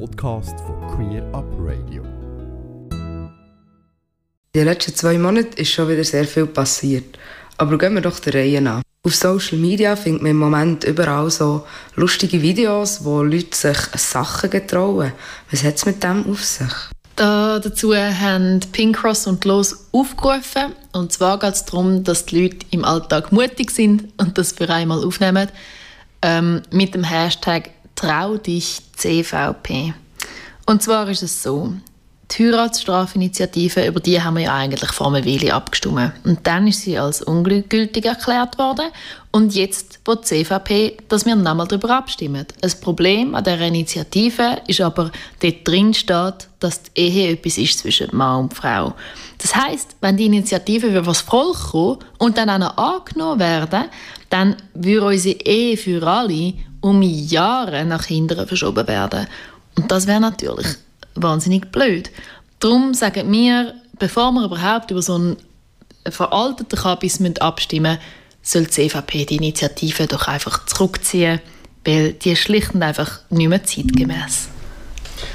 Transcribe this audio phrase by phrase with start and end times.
[0.00, 2.02] Podcast von Queer Up Radio.
[2.92, 3.30] In
[4.52, 7.16] den letzten zwei Monaten ist schon wieder sehr viel passiert.
[7.58, 8.82] Aber gehen wir doch der Reihe nach.
[9.04, 14.50] Auf Social Media findet man im Moment überall so lustige Videos, wo Leute sich Sachen
[14.50, 15.12] getrauen.
[15.50, 16.72] Was hat es mit dem auf sich?
[17.14, 20.72] Da dazu haben Pink Cross und Los aufgerufen.
[20.92, 24.68] Und zwar geht es darum, dass die Leute im Alltag mutig sind und das für
[24.68, 25.48] einmal aufnehmen.
[26.22, 29.94] Ähm, mit dem Hashtag Trau dich CVP.
[30.66, 31.74] Und zwar ist es so,
[32.30, 36.12] die Heiratsstrafinitiative, über die haben wir ja eigentlich vor einer Weile abgestimmt.
[36.24, 38.86] Und dann ist sie als ungültig erklärt worden.
[39.30, 42.46] Und jetzt will die CVP, dass wir nochmal darüber abstimmen.
[42.60, 47.78] Das Problem an dieser Initiative ist aber, dort drin steht, dass die Ehe etwas ist
[47.78, 48.94] zwischen Mann und Frau.
[49.38, 53.84] Das heißt, wenn die Initiative für was Volk kommt und dann auch noch angenommen werden,
[54.30, 59.26] dann würde unsere Ehe für alle um Jahre nach hinten verschoben werden.
[59.74, 60.66] Und das wäre natürlich
[61.14, 62.10] wahnsinnig blöd.
[62.60, 65.36] Darum sagen wir, bevor wir überhaupt über so einen
[66.06, 68.02] veralteten Kabis abstimmen müssen,
[68.42, 71.40] soll die CVP die Initiative doch einfach zurückziehen,
[71.86, 74.48] weil die ist schlicht und einfach nicht mehr zeitgemäß.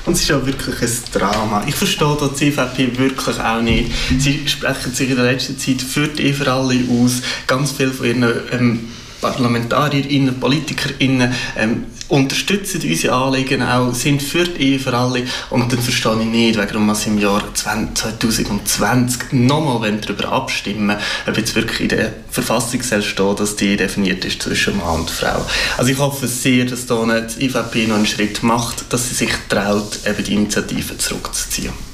[0.06, 1.64] Und es ist ja wirklich ein Drama.
[1.66, 3.92] Ich verstehe die CVP wirklich auch nicht.
[4.20, 7.24] Sie sprechen sich in der letzten Zeit für die Ehe für alle aus.
[7.48, 8.90] Ganz viele von ihren ähm,
[9.22, 15.80] ParlamentarierInnen, PolitikerInnen ähm, unterstützen unsere Anliegen auch, sind für die Ehe für alle und dann
[15.80, 21.90] verstehe ich nicht, warum wir im Jahr 2020 nochmal darüber abstimmen ob jetzt wirklich in
[21.90, 25.46] der Verfassung stehen, dass die definiert ist zwischen Mann und Frau.
[25.78, 29.32] Also ich hoffe sehr, dass da die IVP noch einen Schritt macht, dass sie sich
[29.48, 31.89] traut, eben die Initiative zurückzuziehen.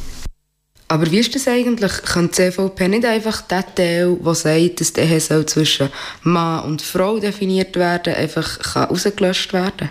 [0.88, 1.91] Aber wie ist das eigentlich?
[2.03, 5.89] Kann die CVP nicht einfach den Teil, der sagt, dass die Ehe zwischen
[6.22, 9.89] Mann und Frau definiert werden einfach rausgelöscht werden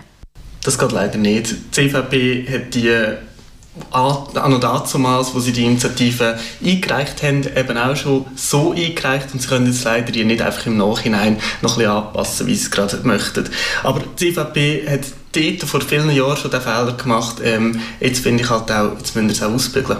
[0.63, 1.51] Das geht leider nicht.
[1.51, 3.17] Die CVP hat die
[3.91, 9.41] an und dazumals, wo sie die Initiative eingereicht haben, eben auch schon so eingereicht und
[9.41, 12.63] sie können jetzt leider die nicht einfach im Nachhinein noch ein bisschen anpassen, wie sie
[12.63, 13.49] es gerade möchten.
[13.83, 15.01] Aber die CVP hat
[15.33, 17.37] dort vor vielen Jahren schon den Fehler gemacht.
[17.43, 19.97] Ähm, jetzt finde ich halt auch, jetzt müssen wir es auch ausbügeln.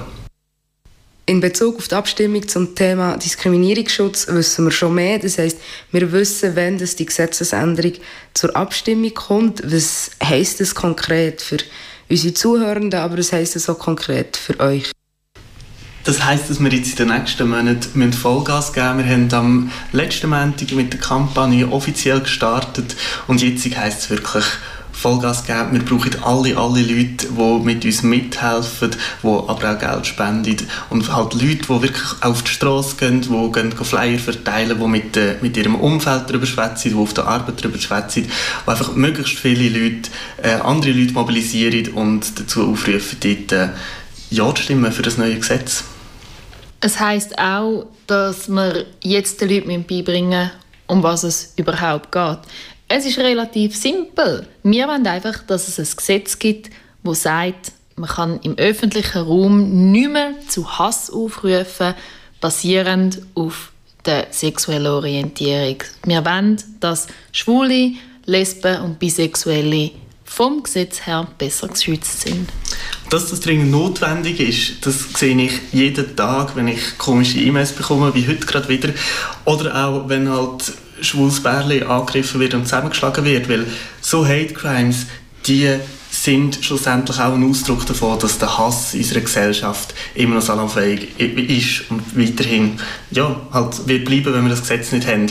[1.27, 5.17] In Bezug auf die Abstimmung zum Thema Diskriminierungsschutz wissen wir schon mehr.
[5.17, 5.57] Das heißt,
[5.91, 7.93] wir wissen, wenn das die Gesetzesänderung
[8.35, 9.63] zur Abstimmung kommt.
[9.65, 11.57] Was heißt das konkret für
[12.09, 14.91] unsere Zuhörenden, aber was heißt das auch konkret für euch?
[16.05, 19.31] Das heißt, dass wir jetzt in den nächsten Monaten Vollgas geben müssen.
[19.31, 22.95] Wir haben am letzten Montag mit der Kampagne offiziell gestartet
[23.25, 24.45] und jetzt heißt es wirklich
[24.91, 25.71] Vollgas geben.
[25.71, 31.11] Wir brauchen alle, alle Leute, die mit uns mithelfen, die aber auch Geld spenden und
[31.11, 35.37] halt Leute, die wirklich auf die Straße gehen, die gehen Flyer verteilen, die mit, äh,
[35.41, 39.69] mit ihrem Umfeld darüber schwätzen, die auf der Arbeit darüber schwätzen, die einfach möglichst viele
[39.69, 40.11] Leute,
[40.43, 43.69] äh, andere Leute mobilisieren und dazu aufrufen, dort äh,
[44.29, 45.83] Ja zu stimmen für das neue Gesetz.
[46.85, 50.51] Es heißt auch, dass wir jetzt den Leuten beibringen
[50.85, 52.37] um was es überhaupt geht.
[52.87, 54.45] Es ist relativ simpel.
[54.61, 56.69] Wir wollen einfach, dass es ein Gesetz gibt,
[57.03, 61.95] das sagt, man kann im öffentlichen Raum nicht mehr zu Hass aufrufen,
[62.39, 63.71] basierend auf
[64.05, 65.77] der sexuellen Orientierung.
[66.03, 67.93] Wir wollen, dass Schwule,
[68.25, 69.89] Lesben und Bisexuelle
[70.23, 72.47] vom Gesetz her besser geschützt sind.
[73.09, 78.13] Dass das dringend notwendig ist, das sehe ich jeden Tag, wenn ich komische E-Mails bekomme,
[78.15, 78.89] wie heute gerade wieder.
[79.45, 83.67] Oder auch, wenn halt schwules Bärli angegriffen wird und zusammengeschlagen wird, weil
[84.01, 85.05] so Hate Crimes,
[85.45, 85.77] die
[86.09, 91.19] sind schlussendlich auch ein Ausdruck davon, dass der Hass in unserer Gesellschaft immer noch salonfähig
[91.19, 92.79] ist und weiterhin
[93.11, 95.27] ja, halt wird bleiben, wenn wir das Gesetz nicht haben.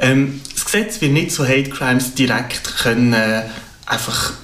[0.00, 3.44] Ähm, das Gesetz wird nicht so Hate Crimes direkt können, äh,
[3.86, 4.34] einfach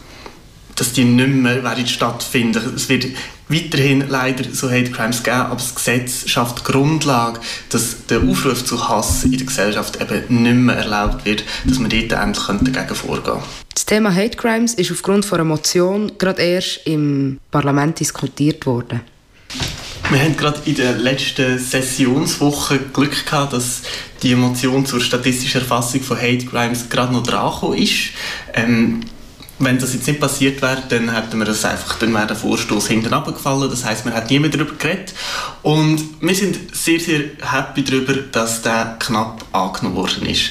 [0.77, 2.75] dass die nicht mehr stattfinden.
[2.75, 3.07] Es wird
[3.49, 8.65] weiterhin leider so Hate Crimes geben, aber das Gesetz schafft die Grundlage, dass der Aufruf
[8.65, 12.95] zu Hass in der Gesellschaft eben nicht mehr erlaubt wird, dass man dort endlich dagegen
[12.95, 13.43] vorgehen könnte.
[13.75, 19.01] Das Thema Hate Crimes ist aufgrund von einer Motion gerade erst im Parlament diskutiert worden.
[20.11, 23.83] Wir haben gerade in der letzten Sessionswoche Glück gehabt, dass
[24.23, 28.11] die Motion zur statistischen Erfassung von Hate Crimes gerade noch dran ist.
[28.53, 29.01] Ähm,
[29.65, 32.89] wenn das jetzt nicht passiert wäre, dann hätten wir das einfach, dann wäre der Vorstoß
[32.89, 33.71] hinten abgefallen.
[33.71, 35.15] Das heißt, man hat niemand darüber geredet.
[35.63, 40.51] Und wir sind sehr, sehr happy darüber, dass der knapp angenommen worden ist.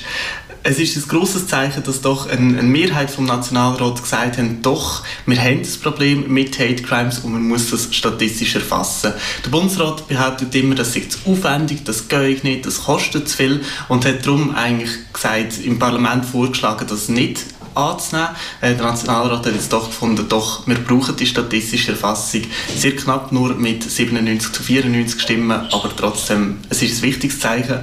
[0.64, 5.42] Es ist ein grosses Zeichen, dass doch eine, Mehrheit vom Nationalrat gesagt hat, doch, wir
[5.42, 9.14] haben das Problem mit Hate Crimes und man muss das statistisch erfassen.
[9.44, 13.62] Der Bundesrat behauptet immer, das sei zu aufwendig, das geht nicht, das kostet zu viel
[13.88, 17.40] und hat darum eigentlich gesagt, im Parlament vorgeschlagen, das nicht
[17.76, 18.30] anzunehmen.
[18.62, 22.42] Äh, der Nationalrat hat jetzt doch gefunden, doch, wir brauchen die statistische Erfassung
[22.76, 27.80] sehr knapp nur mit 97 zu 94 Stimmen, aber trotzdem, es ist ein wichtiges Zeichen.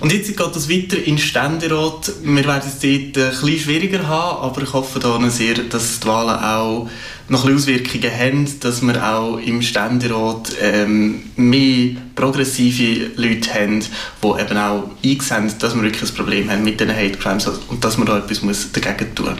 [0.00, 2.12] Und jetzt geht es weiter in Ständerat.
[2.22, 6.06] Wir werden es dort ein bisschen schwieriger haben, aber ich hoffe da sehr, dass die
[6.06, 6.88] Wahlen auch
[7.28, 14.40] noch ein Auswirkungen haben, dass wir auch im Ständerat ähm, mehr progressive Leute haben, die
[14.40, 17.98] eben auch einsehen, dass wir wirklich ein Problem haben mit den Hate Crimes und dass
[17.98, 19.38] man da etwas muss dagegen tun muss.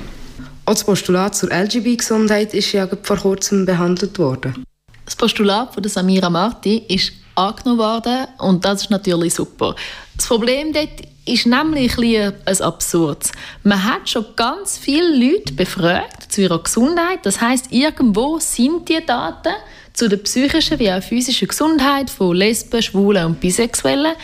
[0.67, 4.65] Auch das Postulat zur LGBT-Gesundheit ist ja vor kurzem behandelt worden.
[5.07, 9.75] Das Postulat von Samira Marti ist angenommen worden und das ist natürlich super.
[10.15, 10.91] Das Problem dort
[11.29, 13.31] ist nämlich ein, absurd.
[13.63, 17.21] Man hat schon ganz viele Leute befragt zu ihrer Gesundheit.
[17.25, 19.55] Das heißt, irgendwo sind die Daten
[19.93, 24.15] zu der psychischen wie auch physischen Gesundheit von Lesben, Schwulen und Bisexuellen.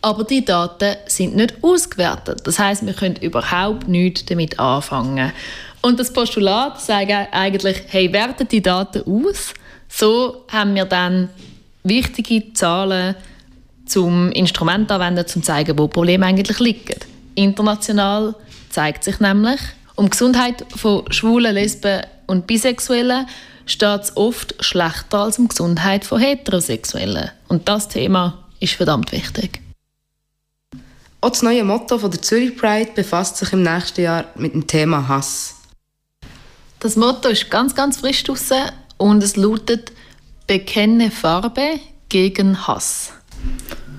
[0.00, 2.40] Aber die Daten sind nicht ausgewertet.
[2.44, 5.32] Das heißt, wir können überhaupt nichts damit anfangen.
[5.80, 9.54] Und das Postulat sagt eigentlich, hey, wertet die Daten aus.
[9.88, 11.28] So haben wir dann
[11.84, 13.14] wichtige Zahlen
[13.92, 16.98] zum Instrument anwenden, um zu zeigen, wo Probleme eigentlich liegen.
[17.34, 18.34] International
[18.70, 19.60] zeigt sich nämlich,
[19.96, 23.26] um die Gesundheit von Schwulen, Lesben und Bisexuellen
[23.66, 27.30] steht es oft schlechter als um die Gesundheit von Heterosexuellen.
[27.48, 29.60] Und das Thema ist verdammt wichtig.
[31.20, 34.66] Auch das neue Motto von der Zürich Pride befasst sich im nächsten Jahr mit dem
[34.66, 35.56] Thema Hass.
[36.80, 39.92] Das Motto ist ganz, ganz frisch draussen und es lautet
[40.46, 41.78] Bekenne Farbe
[42.08, 43.12] gegen Hass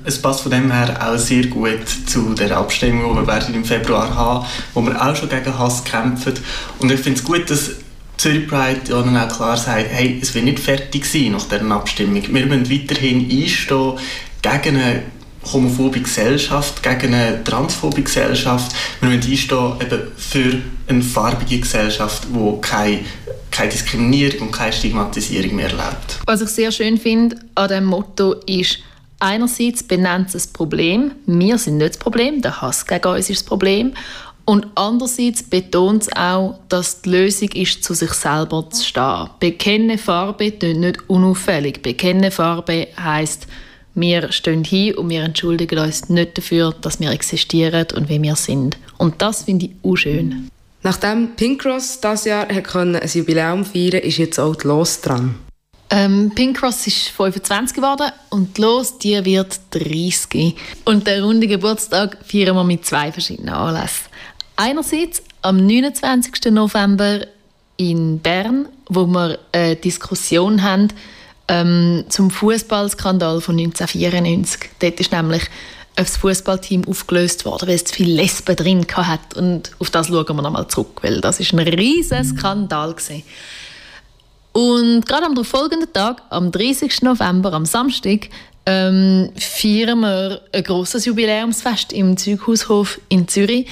[0.05, 4.13] es passt von dem her auch sehr gut zu der Abstimmung, die wir im Februar
[4.15, 6.33] haben, wo wir auch schon gegen Hass kämpfen.
[6.79, 7.71] Und ich finde es gut, dass
[8.17, 11.69] Zürich Pride ja dann auch klar sagt, hey, es wird nicht fertig sein nach dieser
[11.71, 12.23] Abstimmung.
[12.33, 13.93] Wir müssen weiterhin einstehen
[14.41, 15.03] gegen eine
[15.51, 18.73] homophobe Gesellschaft, gegen eine transphobe Gesellschaft.
[19.01, 22.99] Wir müssen einstehen eben für eine farbige Gesellschaft, die keine
[23.53, 26.19] keine Diskriminierung und keine Stigmatisierung mehr erlebt.
[26.25, 28.79] Was ich sehr schön finde an diesem Motto ist,
[29.23, 33.41] einerseits benennt es das Problem, wir sind nicht das Problem, der Hass gegen uns ist
[33.41, 33.93] das Problem.
[34.45, 39.29] Und andererseits betont es auch, dass die Lösung ist, zu sich selber zu stehen.
[39.39, 41.81] Bekenne Farbe klingt nicht unauffällig.
[41.81, 43.47] Bekenne Farbe heisst,
[43.95, 48.35] wir stehen hin und wir entschuldigen uns nicht dafür, dass wir existieren und wie wir
[48.35, 48.77] sind.
[48.97, 50.49] Und das finde ich auch schön.
[50.81, 55.35] Nachdem Pink Cross dieses Jahr ein Jubiläum feiern konnte, ist jetzt auch die Los dran.
[55.95, 60.55] Ähm, Pink Cross ist 25 geworden und los, die wird 30.
[60.85, 64.07] Und den runden Geburtstag feiern wir mit zwei verschiedenen Anlässen.
[64.55, 66.51] Einerseits am 29.
[66.51, 67.27] November
[67.77, 70.87] in Bern, wo wir eine Diskussion haben
[71.47, 74.71] ähm, zum Fußballskandal von 1994.
[74.79, 75.43] Dort ist nämlich
[75.95, 79.35] das Fußballteam aufgelöst worden, weil es zu viele Lesben drin hat.
[79.35, 83.21] Und auf das schauen wir nochmal zurück, weil das ist ein riesiger Skandal gewesen.
[84.53, 87.01] Und gerade am folgenden Tag, am 30.
[87.01, 88.29] November, am Samstag,
[88.65, 93.67] ähm, feiern wir ein grosses Jubiläumsfest im Zeughaushof in Zürich.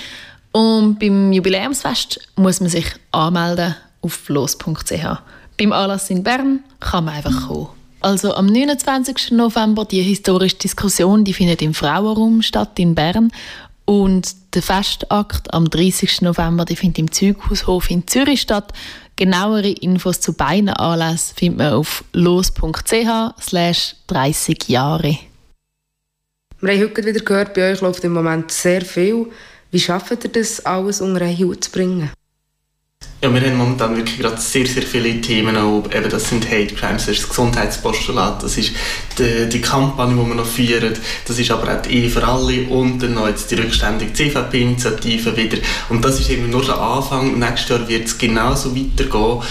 [0.51, 5.22] Und beim Jubiläumsfest muss man sich anmelden auf los.ch.
[5.57, 7.68] Beim Anlass in Bern kann man einfach kommen.
[8.01, 9.31] Also am 29.
[9.31, 13.31] November die historische Diskussion, die findet im Frauenraum statt in Bern
[13.86, 16.24] und der Festakt am 30.
[16.24, 18.74] November die findet im Zeughaushof in Zürich statt.
[19.21, 25.16] Genauere Infos zu beiden Anlässen findet man auf los.ch slash 30 Jahre.
[26.59, 29.28] Wir haben heute wieder gehört, bei euch läuft im Moment sehr viel.
[29.69, 32.09] Wie schafft ihr das, alles unter einen Hut zu bringen?
[33.23, 35.83] Ja, wir haben momentan wirklich gerade sehr, sehr viele Themen auch.
[35.94, 38.71] Eben, das sind Hate Crimes, das ist das Gesundheitspostulat, das ist
[39.19, 40.95] die, die Kampagne, die wir noch führen,
[41.28, 45.37] das ist aber auch die Ehe für alle und dann noch jetzt die rückständige CVP-Initiative
[45.37, 45.59] wieder.
[45.90, 47.37] Und das ist eben nur der Anfang.
[47.37, 49.44] Nächstes Jahr wird es genauso weitergehen.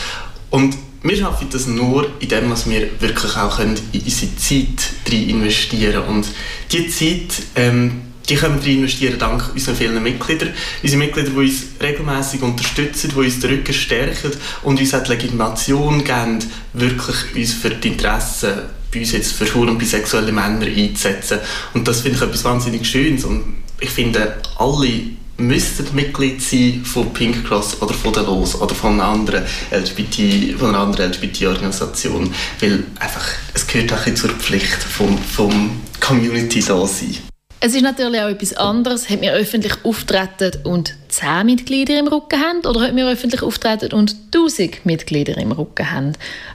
[0.50, 6.08] Und wir schaffen das nur, indem wir wirklich auch in unsere Zeit investieren können.
[6.08, 6.26] Und
[6.72, 10.50] diese Zeit, ähm, die können wir investieren dank unseren vielen Mitgliedern.
[10.82, 14.30] Unsere Mitglieder, die uns regelmäßig unterstützen, die uns den Rücken stärken
[14.62, 16.38] und uns auch die Legitimation geben,
[16.72, 18.52] wirklich uns für die Interessen
[18.92, 21.38] bei uns jetzt für schwule und bisexuelle Männer einzusetzen.
[21.75, 23.25] Und das finde ich etwas wahnsinnig Schönes.
[23.25, 24.88] Und ich finde, alle
[25.37, 30.58] müssten Mitglied sein von Pink Cross oder von der Los oder von einer anderen LGBT,
[30.58, 36.87] von einer anderen LGBT-Organisation, weil einfach, es gehört auch zur Pflicht vom, vom Community da
[36.87, 37.29] sein.
[37.62, 42.40] Es ist natürlich auch etwas anderes, ob wir öffentlich auftreten und 10 Mitglieder im Rücken
[42.40, 46.14] haben oder ob wir öffentlich auftreten und 1000 Mitglieder im Rücken haben.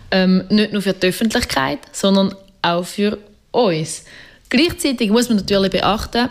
[0.09, 2.33] Ähm, nicht nur für die Öffentlichkeit, sondern
[2.63, 3.19] auch für
[3.51, 4.03] uns.
[4.49, 6.29] Gleichzeitig muss man natürlich beachten,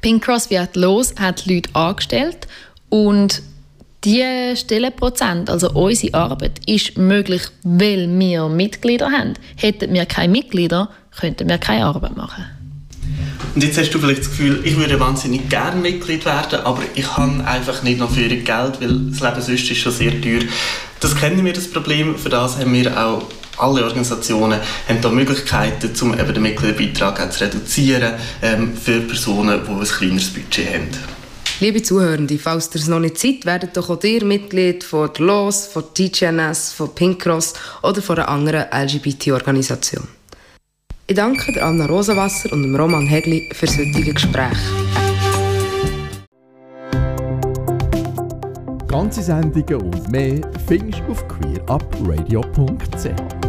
[0.00, 2.46] Pink Cross wie hat los hat Leute angestellt
[2.88, 3.42] und
[4.02, 9.34] Die Stellenprozent, also unsere Arbeit, ist möglich, weil wir Mitglieder haben.
[9.56, 10.88] Hätten wir keine Mitglieder,
[11.20, 12.59] könnten wir keine Arbeit machen.
[13.54, 17.16] Und jetzt hast du vielleicht das Gefühl, ich würde wahnsinnig gerne Mitglied werden, aber ich
[17.16, 20.42] habe einfach nicht noch für Geld, weil das Leben sonst ist schon sehr teuer.
[21.00, 22.16] Das kennen wir, das Problem.
[22.16, 23.26] Für das haben wir auch
[23.58, 29.60] alle Organisationen haben da Möglichkeiten, um eben den Mitgliederbeitrag auch zu reduzieren ähm, für Personen,
[29.66, 30.88] die ein kleineres Budget haben.
[31.60, 35.26] Liebe Zuhörende, falls ihr es noch nicht seid, werdet doch auch ihr Mitglied von der
[35.26, 37.52] LOS, von TGNS, von Pink Cross
[37.82, 40.19] oder von einer anderen LGBT-Organisation.
[41.10, 44.56] Ich danke Anna Rosenwasser und Roman Hegli für das heutige Gespräch.
[48.86, 53.39] Ganze Sendungen und mehr findest du auf queerupradio.ch.